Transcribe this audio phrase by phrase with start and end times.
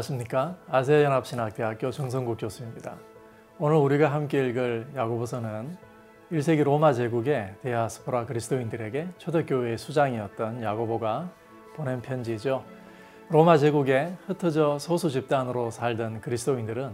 [0.00, 2.96] 안녕하십니까 아세아연합신학대학교 정성국 교수입니다.
[3.58, 5.76] 오늘 우리가 함께 읽을 야고보서는
[6.32, 11.30] 1세기 로마 제국의 데아스포라 그리스도인들에게 초대교회의 수장이었던 야고보가
[11.76, 12.64] 보낸 편지죠.
[13.28, 16.92] 로마 제국에 흩어져 소수 집단으로 살던 그리스도인들은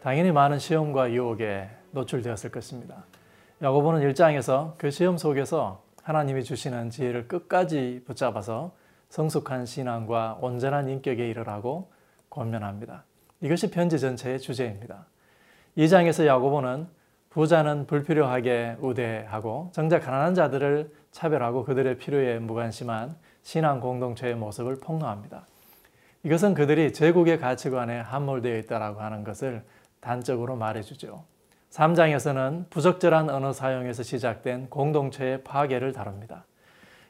[0.00, 3.04] 당연히 많은 시험과 유혹에 노출되었을 것입니다.
[3.62, 8.72] 야고보는 1장에서 그 시험 속에서 하나님이 주시는 지혜를 끝까지 붙잡아서
[9.10, 11.97] 성숙한 신앙과 온전한 인격에 이르라고
[12.30, 13.04] 권면합니다.
[13.40, 15.06] 이것이 편지 전체의 주제입니다.
[15.76, 16.88] 2장에서 야고보는
[17.30, 25.46] 부자는 불필요하게 우대하고 정작 가난한 자들을 차별하고 그들의 필요에 무관심한 신앙 공동체의 모습을 폭로합니다.
[26.24, 29.62] 이것은 그들이 제국의 가치관에 함몰되어 있다고 하는 것을
[30.00, 31.24] 단적으로 말해주죠.
[31.70, 36.44] 3장에서는 부적절한 언어 사용에서 시작된 공동체의 파괴를 다룹니다.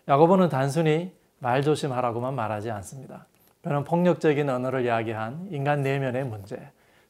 [0.09, 3.27] 야고보는 단순히 말 조심하라고만 말하지 않습니다.
[3.69, 6.59] 그는 폭력적인 언어를 야기한 인간 내면의 문제,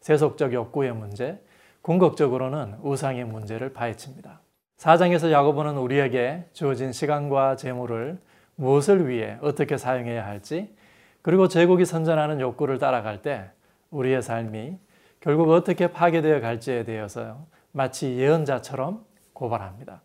[0.00, 1.40] 세속적 욕구의 문제,
[1.82, 4.40] 궁극적으로는 우상의 문제를 파헤칩니다.
[4.76, 8.18] 4장에서 야고보는 우리에게 주어진 시간과 재물을
[8.56, 10.74] 무엇을 위해 어떻게 사용해야 할지,
[11.22, 13.52] 그리고 제국이 선전하는 욕구를 따라갈 때
[13.92, 14.78] 우리의 삶이
[15.20, 20.02] 결국 어떻게 파괴되어 갈지에 대해서 마치 예언자처럼 고발합니다.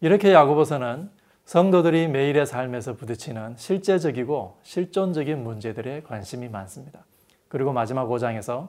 [0.00, 1.10] 이렇게 야고보서는
[1.48, 7.06] 성도들이 매일의 삶에서 부딪히는 실제적이고 실존적인 문제들에 관심이 많습니다.
[7.48, 8.68] 그리고 마지막 5장에서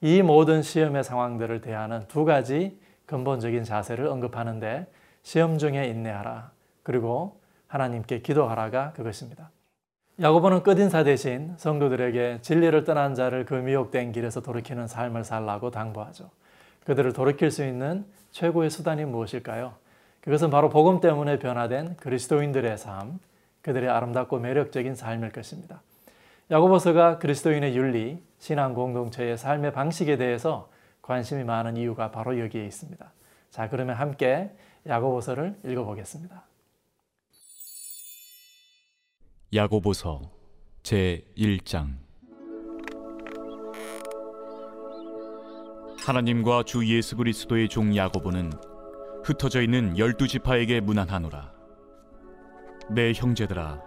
[0.00, 4.86] 이 모든 시험의 상황들을 대하는 두 가지 근본적인 자세를 언급하는데
[5.24, 6.52] 시험 중에 인내하라.
[6.84, 9.50] 그리고 하나님께 기도하라가 그것입니다.
[10.20, 16.30] 야고보는 끝인사 대신 성도들에게 진리를 떠난 자를 그 미혹된 길에서 돌이키는 삶을 살라고 당부하죠.
[16.84, 19.89] 그들을 돌이킬 수 있는 최고의 수단이 무엇일까요?
[20.20, 23.18] 그것은 바로 복음 때문에 변화된 그리스도인들의 삶,
[23.62, 25.82] 그들의 아름답고 매력적인 삶일 것입니다.
[26.50, 30.70] 야고보서가 그리스도인의 윤리, 신앙 공동체의 삶의 방식에 대해서
[31.00, 33.12] 관심이 많은 이유가 바로 여기에 있습니다.
[33.50, 34.50] 자, 그러면 함께
[34.86, 36.44] 야고보서를 읽어보겠습니다.
[39.54, 40.22] 야고보서
[40.82, 41.96] 제 1장
[46.06, 48.69] 하나님과 주 예수 그리스도의 종 야고보는
[49.24, 51.52] 흩어져 있는 열두 지파에게 문안하노라.
[52.90, 53.80] 내 형제들아,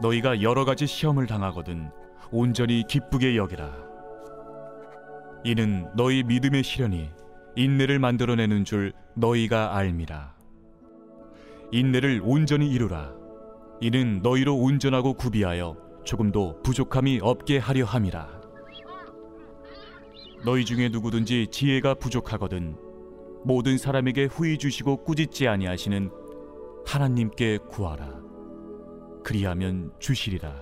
[0.00, 1.90] 너희가 여러 가지 시험을 당하거든
[2.30, 3.74] 온전히 기쁘게 여기라.
[5.44, 7.10] 이는 너희 믿음의 시련이
[7.56, 10.36] 인내를 만들어내는 줄 너희가 알미라.
[11.72, 13.12] 인내를 온전히 이루라.
[13.80, 18.38] 이는 너희로 온전하고 구비하여 조금도 부족함이 없게 하려 함이라.
[20.44, 22.76] 너희 중에 누구든지 지혜가 부족하거든
[23.44, 26.10] 모든 사람에게 후히 주시고 꾸짖지 아니하시는
[26.86, 28.20] 하나님께 구하라.
[29.24, 30.54] 그리하면 주시리라.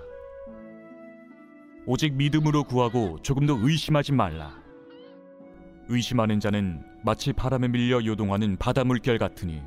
[1.87, 4.61] 오직 믿음으로 구하고 조금도 의심하지 말라.
[5.89, 9.63] 의심하는 자는 마치 바람에 밀려 요동하는 바다 물결 같으니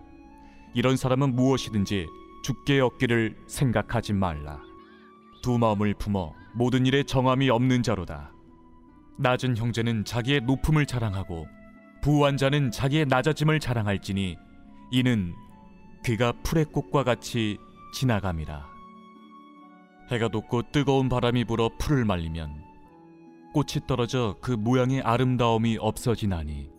[0.73, 2.07] 이런 사람은 무엇이든지
[2.43, 4.59] 죽게 얻기를 생각하지 말라.
[5.41, 8.33] 두 마음을 품어 모든 일에 정함이 없는 자로다.
[9.17, 11.47] 낮은 형제는 자기의 높음을 자랑하고
[12.01, 14.37] 부한 자는 자기의 낮아짐을 자랑할지니
[14.91, 15.33] 이는
[16.03, 17.57] 그가 풀의 꽃과 같이
[17.93, 18.65] 지나감이라.
[20.11, 22.63] 해가 돋고 뜨거운 바람이 불어 풀을 말리면
[23.53, 26.69] 꽃이 떨어져 그 모양의 아름다움이 없어지나니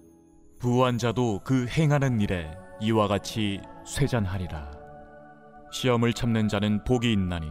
[0.59, 2.51] 부한 자도 그 행하는 일에
[2.81, 4.73] 이와 같이 쇠잔하리라.
[5.73, 7.47] 시험을 참는 자는 복이 있나니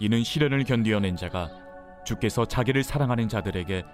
[0.00, 1.48] 이는 시련을 견디어낸 자가
[2.04, 3.84] 주께서 자기를 사랑하는 자들에게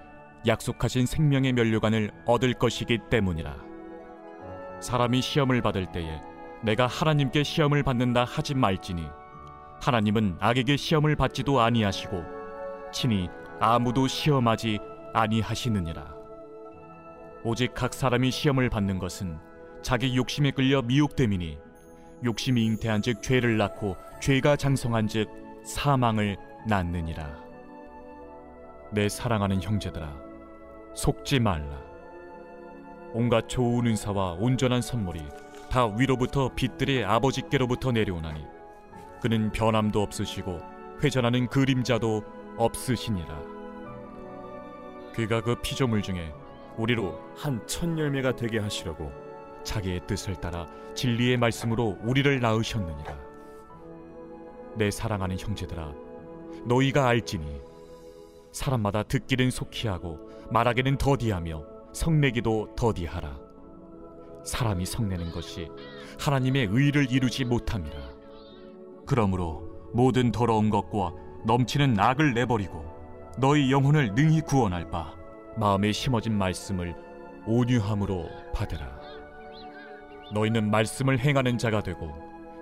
[0.47, 3.57] 약속하신 생명의 면류관을 얻을 것이기 때문이라.
[4.81, 6.21] 사람이 시험을 받을 때에
[6.63, 9.07] 내가 하나님께 시험을 받는다 하지 말지니
[9.83, 12.23] 하나님은 악에게 시험을 받지도 아니하시고
[12.93, 13.29] 친히
[13.61, 14.79] 아무도 시험하지
[15.13, 16.15] 아니하시느니라.
[17.45, 19.39] 오직 각 사람이 시험을 받는 것은
[19.83, 21.59] 자기 욕심에 끌려 미혹됨이니
[22.25, 25.29] 욕심이 잉태한즉 죄를 낳고 죄가 장성한즉
[25.65, 26.37] 사망을
[26.67, 27.39] 낳느니라.
[28.93, 30.30] 내 사랑하는 형제들아
[30.95, 31.81] 속지 말라.
[33.13, 35.23] 온갖 좋은 은사와 온전한 선물이
[35.71, 38.45] 다 위로부터 빛들의 아버지께로부터 내려오나니
[39.21, 40.61] 그는 변함도 없으시고
[41.03, 42.23] 회전하는 그림자도
[42.57, 43.41] 없으시니라.
[45.15, 46.33] 그가 그 피조물 중에
[46.77, 49.11] 우리로 한 천 열매가 되게 하시려고
[49.65, 53.19] 자기의 뜻을 따라 진리의 말씀으로 우리를 낳으셨느니라.
[54.77, 55.93] 내 사랑하는 형제들아,
[56.65, 57.61] 너희가 알지니
[58.53, 63.39] 사람마다 듣기는 속히 하고 말하기는 더디하며 성내기도 더디하라.
[64.45, 65.69] 사람이 성내는 것이
[66.19, 67.97] 하나님의 의를 이루지 못함이라.
[69.07, 71.13] 그러므로 모든 더러운 것과
[71.47, 72.85] 넘치는 악을 내버리고
[73.39, 75.15] 너희 영혼을 능히 구원할 바
[75.57, 76.95] 마음에 심어진 말씀을
[77.47, 79.01] 온유함으로 받으라.
[80.33, 82.15] 너희는 말씀을 행하는 자가 되고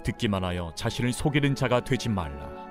[0.04, 2.67] 듣기만 하여 자신을 속이는 자가 되지 말라.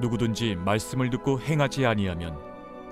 [0.00, 2.38] 누구든지 말씀을 듣고 행하지 아니하면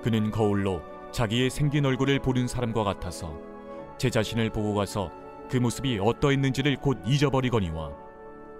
[0.01, 3.37] 그는 거울로 자기의 생긴 얼굴을 보는 사람과 같아서
[3.97, 5.11] 제 자신을 보고 가서
[5.49, 7.91] 그 모습이 어떠했는지를 곧 잊어버리거니와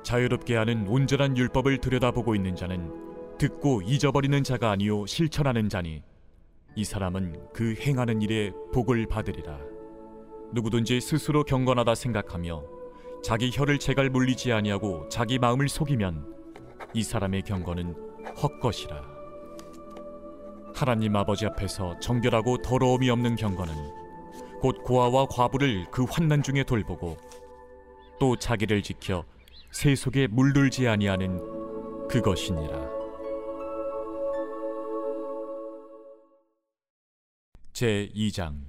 [0.03, 2.91] 자유롭게 하는 온전한 율법을 들여다보고 있는 자는
[3.37, 6.03] 듣고 잊어버리는 자가 아니요 실천하는 자니
[6.75, 9.59] 이 사람은 그 행하는 일에 복을 받으리라.
[10.53, 12.63] 누구든지 스스로 경건하다 생각하며
[13.23, 16.33] 자기 혀를 제갈 물리지 아니하고 자기 마음을 속이면
[16.93, 19.13] 이 사람의 경건은 헛것이라.
[20.75, 23.73] 하나님 아버지 앞에서 정결하고 더러움이 없는 경건은
[24.61, 27.17] 곧 고아와 과부를 그 환난 중에 돌보고
[28.19, 29.23] 또 자기를 지켜
[29.71, 33.03] 새 속에 물들지 아니하는 그것이니라.
[37.73, 38.61] 제 2장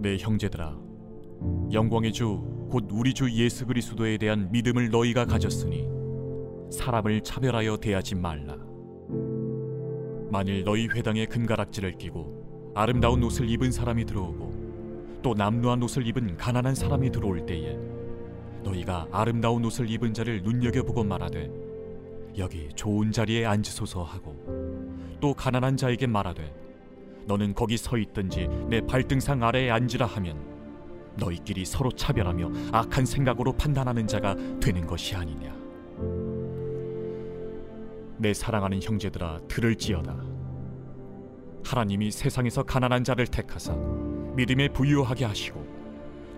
[0.00, 0.76] 내 형제들아
[1.72, 5.88] 영광의 주 곧 우리 주 예수 그리스도에 대한 믿음을 너희가 가졌으니
[6.70, 8.56] 사람을 차별하여 대하지 말라.
[10.30, 16.74] 만일 너희 회당에 금가락지를 끼고 아름다운 옷을 입은 사람이 들어오고 또 남루한 옷을 입은 가난한
[16.74, 17.76] 사람이 들어올 때에
[18.62, 21.50] 너희가 아름다운 옷을 입은 자를 눈여겨보고 말하되
[22.36, 24.36] 여기 좋은 자리에 앉으소서 하고
[25.20, 26.54] 또 가난한 자에게 말하되
[27.26, 30.38] 너는 거기 서 있든지 내 발등상 아래에 앉으라 하면
[31.16, 35.67] 너희끼리 서로 차별하며 악한 생각으로 판단하는 자가 되는 것이 아니냐
[38.18, 40.16] 내 사랑하는 형제들아 들을지어다.
[41.64, 43.74] 하나님이 세상에서 가난한 자를 택하사
[44.36, 45.66] 믿음에 부유하게 하시고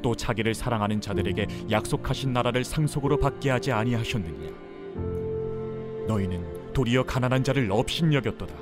[0.02, 4.50] 또 자기를 사랑하는 자들에게 약속하신 나라를 상속으로 받게 하지 아니하셨느냐?
[6.08, 8.54] 너희는 도리어 가난한 자를 업신여겼도다.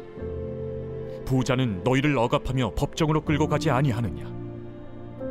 [1.24, 4.26] 부자는 너희를 억압하며 법정으로 끌고 가지 아니하느냐?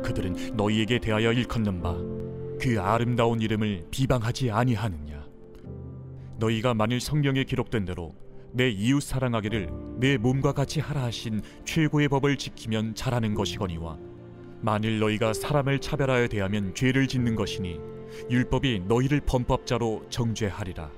[0.02, 2.18] 그들은 너희에게 대하여 일컫는 바
[2.60, 5.17] 그 아름다운 이름을 비방하지 아니하느냐
[6.38, 8.14] 너희가 만일 성경에 기록된 대로
[8.52, 13.98] 내 이웃 사랑하기를 내 몸과 같이 하라 하신 최고의 법을 지키면 잘하는 것이거니와
[14.60, 17.78] 만일 너희가 사람을 차별하여 대하면 죄를 짓는 것이니
[18.30, 20.90] 율법이 너희를 범법자로 정죄하리라.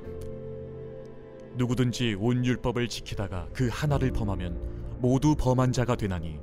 [1.56, 6.38] 누구든지 온 율법을 지키다가 그 하나를 범하면 모두 범한 자가 되나니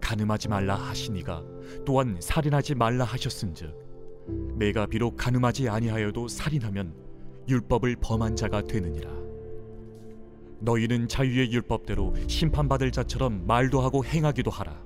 [0.00, 1.42] 가늠하지 말라 하시니가
[1.84, 7.01] 또한 살인하지 말라 하셨은즉 내가 비록 가늠하지 아니하여도 살인하면
[7.48, 9.10] 율법을 범한 자가 되느니라.
[10.60, 14.80] 너희는 자유의 율법대로 심판받을 자처럼 말도 하고 행하기도 하라.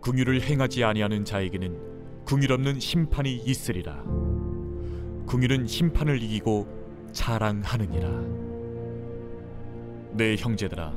[0.00, 4.02] 궁유를 행하지 아니하는 자에게는 궁율 없는 심판이 있으리라.
[5.26, 8.08] 궁율은 심판을 이기고 자랑하느니라.
[10.12, 10.92] 내 형제들아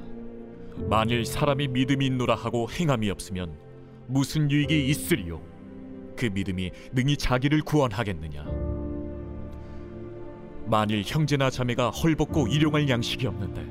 [0.90, 3.56] 만일 사람이 믿음이 있노라 하고 행함이 없으면
[4.08, 5.42] 무슨 유익이 있으리요?
[6.16, 8.61] 그 믿음이 능히 자기를 구원하겠느냐
[10.72, 13.62] 만일 형제나 자매가 헐벗고 일용할 양식이 없는데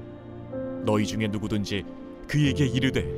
[0.85, 1.83] 너희 중에 누구든지
[2.29, 3.11] 그에게 이르되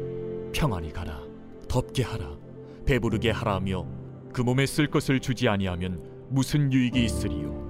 [0.54, 1.20] 평안히 가라
[1.68, 2.38] 덥게 하라
[2.86, 3.84] 배부르게 하라 하며
[4.32, 7.60] 그 몸에 쓸 것을 주지 아니하면 무슨 유익이 있으리요?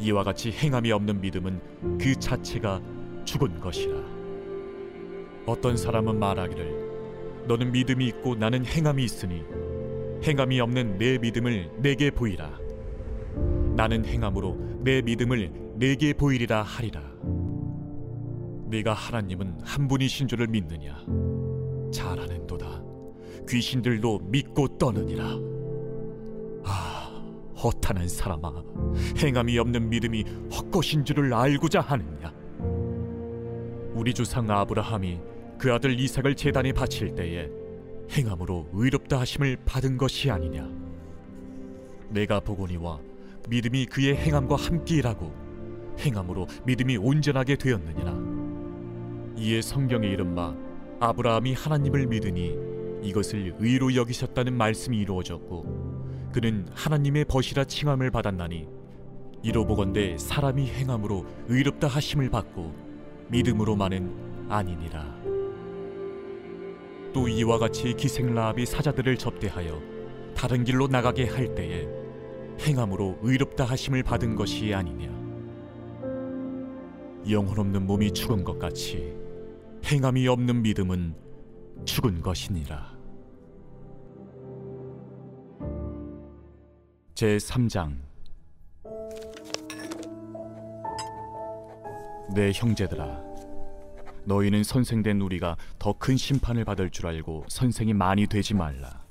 [0.00, 1.60] 이와 같이 행함이 없는 믿음은
[2.00, 2.80] 그 자체가
[3.26, 3.94] 죽은 것이라.
[5.44, 9.44] 어떤 사람은 말하기를 너는 믿음이 있고 나는 행함이 있으니
[10.24, 12.67] 행함이 없는 내 믿음을 내게 보이라
[13.78, 17.00] 나는 행함으로 내 믿음을 내게 보이리라 하리라.
[18.66, 20.98] 네가 하나님은 한 분이신 줄을 믿느냐?
[21.92, 22.82] 잘하는도다.
[23.48, 25.24] 귀신들도 믿고 떠느니라.
[26.64, 27.22] 아
[27.62, 28.64] 허탄한 사람아
[29.16, 32.34] 행함이 없는 믿음이 헛것인 줄을 알고자 하느냐?
[33.94, 35.20] 우리 조상 아브라함이
[35.56, 37.48] 그 아들 이삭을 제단에 바칠 때에
[38.10, 40.68] 행함으로 의롭다 하심을 받은 것이 아니냐?
[42.08, 42.98] 내가 보거니와
[43.48, 45.32] 믿음이 그의 행함과 함께 일하고.
[45.98, 48.14] 행함으로 믿음이 온전하게 되었느니라.
[49.36, 50.54] 이에 성경에 이른바
[51.00, 52.56] 아브라함이 하나님을 믿으니
[53.02, 58.66] 이것을 의로 여기셨다는 말씀이 이루어졌고 그는 하나님의 벗이라 칭함을 받았나니
[59.42, 62.74] 이로 보건대 사람이 행함으로 의롭다 하심을 받고
[63.28, 65.16] 믿음으로만은 아니니라.
[67.12, 69.80] 또 이와 같이 기생라합이 사자들을 접대하여
[70.36, 71.97] 다른 길로 나가게 할 때에
[72.60, 75.08] 행함으로 의롭다 하심을 받은 것이 아니냐.
[77.30, 79.14] 영혼 없는 몸이 죽은 것 같이
[79.84, 81.14] 행함이 없는 믿음은
[81.84, 82.96] 죽은 것이니라.
[87.14, 87.96] 제 3장.
[92.34, 93.22] 내 형제들아
[94.24, 99.02] 너희는 선생된 우리가 더 큰 심판을 받을 줄 알고 선생이 많이 되지 말라.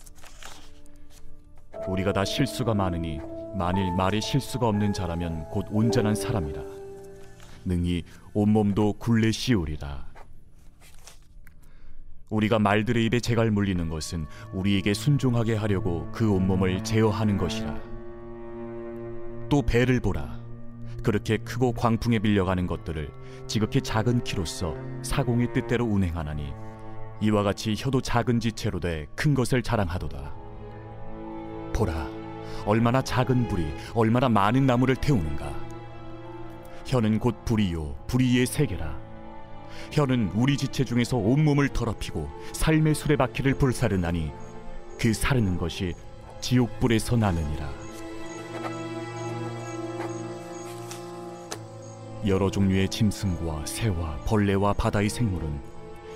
[1.87, 3.19] 우리가 다 실수가 많으니
[3.55, 6.61] 만일 말에 실수가 없는 자라면 곧 온전한 사람이라.
[7.65, 10.05] 능히 온몸도 굴레 씌우리라.
[12.29, 17.79] 우리가 말들의 입에 재갈 물리는 것은 우리에게 순종하게 하려고 그 온몸을 제어하는 것이라.
[19.49, 20.37] 또 배를 보라.
[21.03, 23.09] 그렇게 크고 광풍에 밀려가는 것들을
[23.47, 26.53] 지극히 작은 키로서 사공의 뜻대로 운행하나니
[27.21, 30.35] 이와 같이 혀도 작은 지체로 돼 큰 것을 자랑하도다.
[31.73, 32.16] 보라
[32.67, 35.53] 얼마나 작은 불이 얼마나 많은 나무를 태우는가.
[36.85, 38.97] 혀는 곧 불이요 불이의 세계라.
[39.91, 44.31] 혀는 우리 지체 중에서 온몸을 더럽히고 삶의 수레바퀴를 불사르나니
[44.99, 45.93] 그 사르는 것이
[46.41, 47.69] 지옥불에서 나느니라.
[52.25, 55.61] 여러 종류의 짐승과 새와 벌레와 바다의 생물은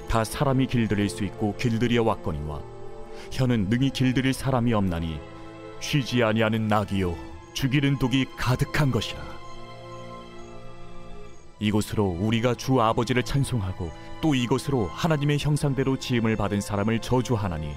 [0.10, 2.62] 다 사람이 길들일 수 있고 길들여 왔거니와
[3.32, 5.18] 혀는 능히 길들일 사람이 없나니
[5.82, 7.16] 쉬지 아니하는 낙이요
[7.54, 9.20] 죽이는 독이 가득한 것이라.
[11.60, 17.74] 이곳으로 우리가 주 아버지를 찬송하고 또 이곳으로 하나님의 형상대로 지음을 받은 사람을 저주하나니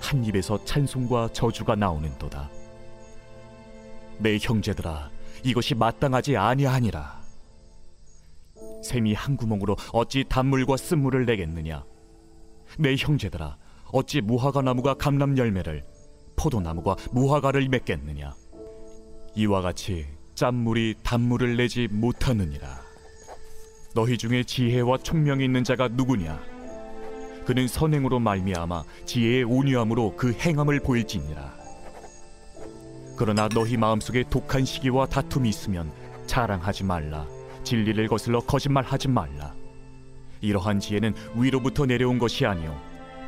[0.00, 2.50] 한 입에서 찬송과 저주가 나오는도다.
[4.18, 5.10] 내 형제들아
[5.44, 7.22] 이것이 마땅하지 아니하니라.
[8.84, 11.84] 샘이 한 구멍으로 어찌 단물과 쓴물을 내겠느냐?
[12.78, 13.56] 내 형제들아
[13.92, 15.84] 어찌 무화과 나무가 감람 열매를
[16.36, 18.34] 포도나무가 무화과를 맺겠느냐?
[19.36, 22.82] 이와 같이 짠물이 단물을 내지 못하느니라.
[23.94, 26.40] 너희 중에 지혜와 총명이 있는 자가 누구냐?
[27.46, 31.54] 그는 선행으로 말미암아 지혜의 온유함으로 그 행함을 보일지니라.
[33.16, 35.92] 그러나 너희 마음속에 독한 시기와 다툼이 있으면
[36.26, 37.26] 자랑하지 말라.
[37.62, 39.54] 진리를 거슬러 거짓말하지 말라.
[40.40, 42.78] 이러한 지혜는 위로부터 내려온 것이 아니요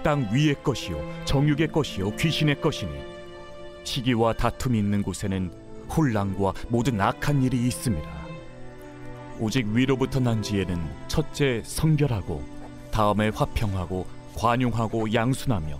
[0.06, 2.92] 땅 위의 것이요 정육의 것이요 귀신의 것이니
[3.82, 5.50] 시기와 다툼이 있는 곳에는
[5.88, 8.08] 혼란과 모든 악한 일이 있습니다.
[9.40, 12.40] 오직 위로부터 난 지혜는 첫째 성결하고
[12.92, 15.76] 다음에 화평하고 관용하고 양순하며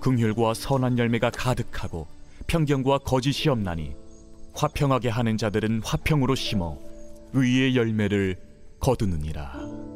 [0.00, 2.06] 긍휼과 선한 열매가 가득하고
[2.46, 3.94] 편견과 거짓이 없나니
[4.54, 6.78] 화평하게 하는 자들은 화평으로 심어
[7.34, 8.38] 의의 열매를
[8.80, 9.91] 거두느니라.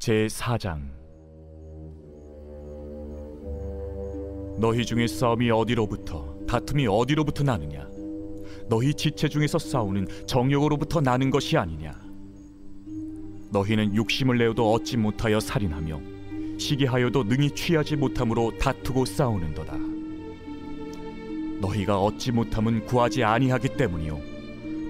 [0.00, 0.80] 제 4장.
[4.58, 7.86] 너희 중에 싸움이 어디로부터 다툼이 어디로부터 나느냐?
[8.70, 11.92] 너희 지체 중에서 싸우는 정욕으로부터 나는 것이 아니냐?
[13.52, 16.00] 너희는 욕심을 내어도 얻지 못하여 살인하며
[16.56, 19.76] 시기하여도 능히 취하지 못함으로 다투고 싸우는도다.
[21.60, 24.18] 너희가 얻지 못함은 구하지 아니하기 때문이요.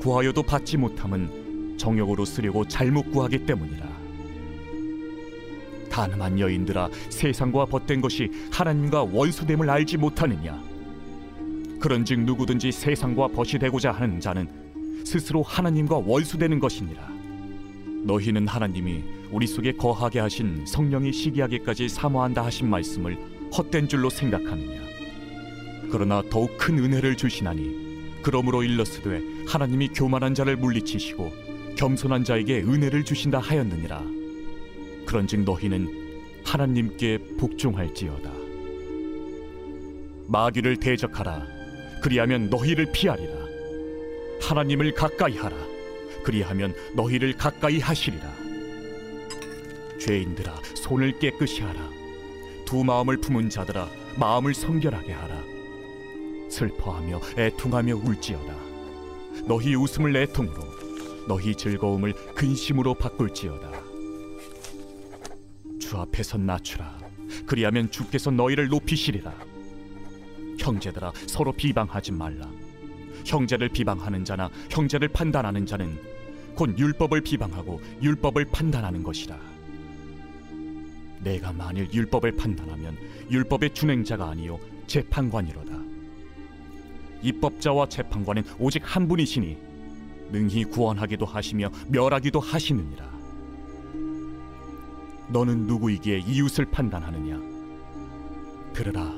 [0.02, 3.99] 구하여도 받지 못함은 정욕으로 쓰려고 잘못 구하기 때문이라
[5.90, 10.62] 가늠한 여인들아 세상과 벗된 것이 하나님과 원수됨을 알지 못하느냐?
[11.80, 14.48] 그런즉 누구든지 세상과 벗이 되고자 하는 자는
[15.04, 17.08] 스스로 하나님과 원수되는 것이니라.
[18.04, 23.18] 너희는 하나님이 우리 속에 거하게 하신 성령이 시기하기까지 사모한다 하신 말씀을
[23.56, 24.80] 헛된 줄로 생각하느냐?
[25.90, 31.32] 그러나 더욱 큰 은혜를 주시나니 그러므로 일러스되 하나님이 교만한 자를 물리치시고
[31.76, 34.19] 겸손한 자에게 은혜를 주신다 하였느니라
[35.10, 35.88] 그런즉 너희는
[36.44, 38.30] 하나님께 복종할지어다.
[40.28, 41.48] 마귀를 대적하라.
[42.00, 43.32] 그리하면 너희를 피하리라.
[44.40, 45.56] 하나님을 가까이 하라.
[46.22, 48.32] 그리하면 너희를 가까이 하시리라.
[49.98, 51.90] 죄인들아 손을 깨끗이 하라.
[52.64, 55.42] 두 마음을 품은 자들아 마음을 성결하게 하라.
[56.48, 58.54] 슬퍼하며 애통하며 울지어다.
[59.48, 60.62] 너희 웃음을 애통으로
[61.26, 63.79] 너희 즐거움을 근심으로 바꿀지어다
[65.90, 67.00] 주 앞에서 낮추라.
[67.46, 69.34] 그리하면 주께서 너희를 높이시리라.
[70.56, 72.48] 형제들아 서로 비방하지 말라.
[73.24, 75.98] 형제를 비방하는 자나 형제를 판단하는 자는
[76.54, 79.36] 곧 율법을 비방하고 율법을 판단하는 것이라.
[81.24, 82.96] 내가 만일 율법을 판단하면
[83.28, 85.72] 율법의 준행자가 아니요 재판관이로다.
[87.22, 89.58] 입법자와 재판관은 오직 한 분이시니
[90.30, 93.09] 능히 구원하기도 하시며 멸하기도 하시느니라
[95.30, 97.40] 너는 누구이기에 이웃을 판단하느냐?
[98.72, 99.12] 들으라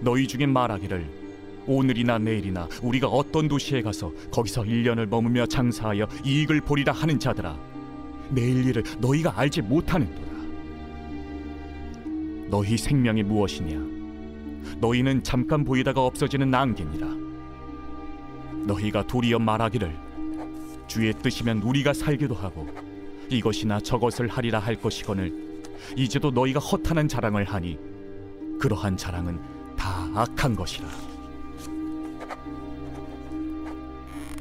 [0.00, 1.26] 너희 중에 말하기를
[1.66, 7.58] 오늘이나 내일이나 우리가 어떤 도시에 가서 거기서 1년을 머무며 장사하여 이익을 보리라 하는 자들아
[8.30, 10.36] 내일 일을 너희가 알지 못하는도다.
[12.48, 14.76] 너희 생명이 무엇이냐?
[14.78, 17.08] 너희는 잠깐 보이다가 없어지는 안개니라.
[18.66, 19.96] 너희가 도리어 말하기를
[20.86, 22.68] 주의 뜻이면 우리가 살기도 하고
[23.28, 25.32] 이것이나 저것을 하리라 할 것이거늘
[25.96, 27.78] 이제도 너희가 허탄한 자랑을 하니
[28.60, 29.38] 그러한 자랑은
[29.76, 30.88] 다 악한 것이라.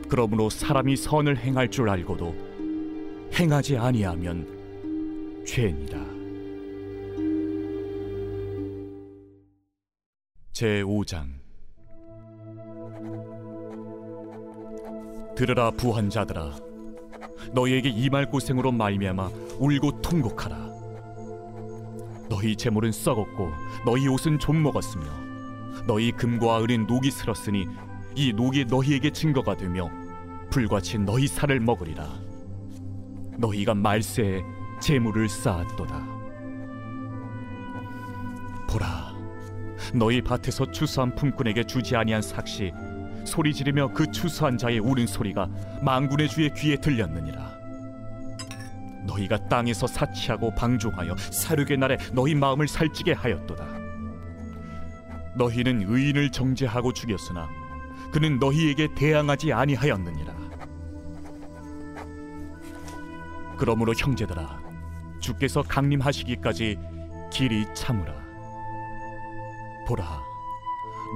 [0.08, 2.36] 그러므로 사람이 선을 행할 줄 알고도
[3.34, 6.00] 행하지 아니하면 죄니라.
[10.54, 11.28] 제 5장.
[15.36, 16.56] 들으라 부한 자들아
[17.54, 20.58] 너희에게 이 말 고생으로 말미암아 울고 통곡하라.
[22.30, 23.50] 너희 재물은 썩었고
[23.86, 25.06] 너희 옷은 좀 먹었으며
[25.86, 27.68] 너희 금과 은은 녹이 슬었으니
[28.16, 29.90] 이 녹이 너희에게 증거가 되며
[30.50, 32.08] 불같이 너희 살을 먹으리라.
[33.38, 34.42] 너희가 말세에
[34.80, 36.16] 재물을 쌓았도다.
[38.70, 39.14] 보라
[39.94, 42.72] 너희 밭에서 추수한 품꾼에게 주지 아니한 삭시
[43.26, 45.50] 소리 지르며 그 추수한 자의 우는 소리가
[45.82, 47.56] 망군의 주의 귀에 들렸느니라.
[49.06, 53.66] 너희가 땅에서 사치하고 방종하여 사륙의 날에 너희 마음을 살찌게 하였도다.
[55.36, 57.50] 너희는 의인을 정죄하고 죽였으나
[58.12, 60.34] 그는 너희에게 대항하지 아니하였느니라.
[63.58, 64.60] 그러므로 형제들아
[65.20, 66.78] 주께서 강림하시기까지
[67.32, 68.25] 길이 참으라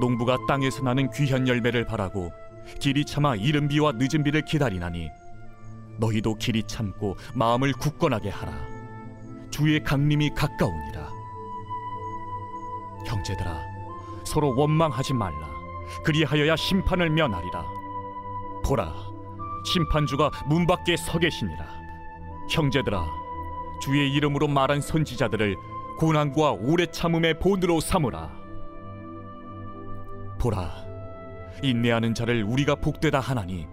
[0.00, 2.32] 농부가 땅에서 나는 귀한 열매를 바라고
[2.78, 5.08] 길이 참아 이른 비와 늦은 비를 기다리나니
[5.98, 8.52] 너희도 길이 참고 마음을 굳건하게 하라.
[9.50, 11.10] 주의 강림이 가까우니라.
[13.06, 13.60] 형제들아
[14.24, 15.50] 서로 원망하지 말라.
[16.04, 17.64] 그리하여야 심판을 면하리라.
[18.64, 18.94] 보라
[19.66, 21.80] 심판주가 문 밖에 서 계시니라.
[22.48, 23.06] 형제들아
[23.82, 25.56] 주의 이름으로 말한 선지자들을
[25.98, 28.39] 고난과 오래 참음의 본으로 삼으라
[30.40, 30.72] 보라
[31.62, 33.66] 인내하는 자를 우리가 복되다 하나니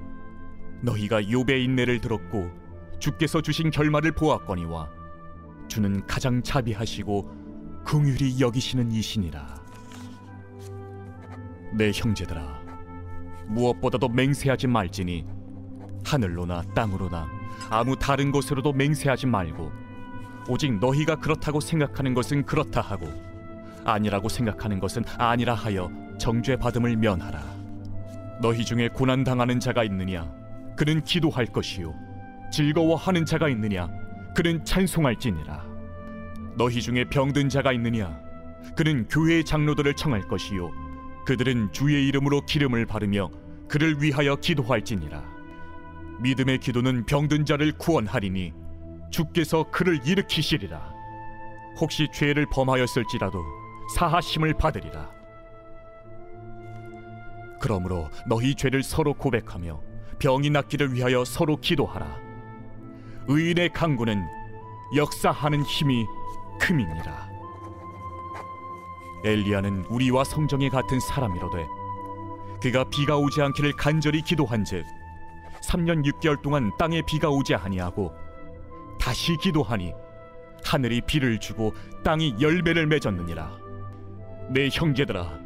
[0.82, 2.52] 너희가 욥의 인내를 들었고
[3.00, 4.90] 주께서 주신 결말을 보았거니와
[5.70, 9.64] 주는 가장 자비하시고 긍휼히 여기시는 이시니라.
[11.74, 12.62] 내 형제들아
[13.48, 15.26] 무엇보다도 맹세하지 말지니
[16.06, 17.30] 하늘로나 땅으로나
[17.70, 19.72] 아무 다른 곳으로도 맹세하지 말고
[20.50, 23.08] 오직 너희가 그렇다고 생각하는 것은 그렇다 하고
[23.88, 27.42] 아니라고 생각하는 것은 아니라 하여 정죄 받음을 면하라.
[28.42, 30.30] 너희 중에 고난 당하는 자가 있느냐?
[30.76, 31.94] 그는 기도할 것이요.
[32.52, 33.90] 즐거워하는 자가 있느냐?
[34.36, 35.66] 그는 찬송할지니라.
[36.58, 38.20] 너희 중에 병든 자가 있느냐?
[38.76, 40.70] 그는 교회의 장로들을 청할 것이요.
[41.26, 43.30] 그들은 주의 이름으로 기름을 바르며
[43.68, 45.24] 그를 위하여 기도할지니라.
[46.20, 48.54] 믿음의 기도는 병든 자를 구원하리니
[49.12, 50.94] 주께서 그를 일으키시리라.
[51.80, 53.40] 혹시 죄를 범하였을지라도
[53.96, 55.18] 사하심을 받으리라
[57.60, 59.82] 그러므로 너희 죄를 서로 고백하며
[60.20, 62.18] 병이 낫기를 위하여 서로 기도하라.
[63.28, 64.26] 의인의 강구는
[64.96, 66.06] 역사하는 힘이
[66.60, 67.30] 큼이니라.
[69.26, 71.66] 엘리야는 우리와 성정이 같은 사람이로되
[72.62, 74.86] 그가 비가 오지 않기를 간절히 기도한즉
[75.64, 78.14] 3년 6개월 동안 땅에 비가 오지 아니하고
[79.00, 79.94] 다시 기도하니
[80.64, 81.74] 하늘이 비를 주고
[82.04, 83.67] 땅이 열매를 맺었느니라.
[84.50, 85.40] 내 형제들아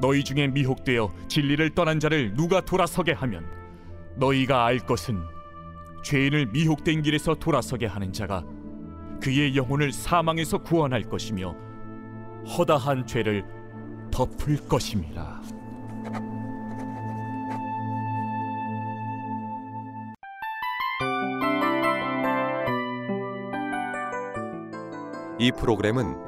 [0.00, 3.44] 너희 중에 미혹되어 진리를 떠난 자를 누가 돌아서게 하면
[4.16, 5.20] 너희가 알 것은
[6.02, 8.44] 죄인을 미혹된 길에서 돌아서게 하는 자가
[9.20, 11.54] 그의 영혼을 사망에서 구원할 것이며
[12.46, 13.44] 허다한 죄를
[14.12, 15.42] 덮을 것임이라.
[25.40, 26.27] 이 프로그램은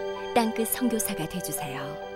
[0.33, 2.10] 땅끝 성교사가 되주세요